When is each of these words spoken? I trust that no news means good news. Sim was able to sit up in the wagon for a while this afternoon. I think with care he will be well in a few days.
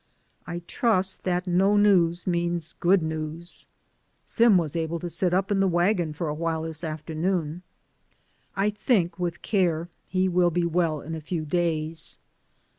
I 0.47 0.63
trust 0.65 1.25
that 1.25 1.45
no 1.45 1.77
news 1.77 2.25
means 2.25 2.73
good 2.79 3.03
news. 3.03 3.67
Sim 4.25 4.57
was 4.57 4.75
able 4.75 4.97
to 4.97 5.11
sit 5.11 5.31
up 5.31 5.51
in 5.51 5.59
the 5.59 5.67
wagon 5.67 6.11
for 6.11 6.27
a 6.27 6.33
while 6.33 6.63
this 6.63 6.83
afternoon. 6.83 7.61
I 8.55 8.71
think 8.71 9.19
with 9.19 9.43
care 9.43 9.89
he 10.07 10.27
will 10.27 10.49
be 10.49 10.65
well 10.65 11.01
in 11.01 11.13
a 11.13 11.21
few 11.21 11.45
days. 11.45 12.17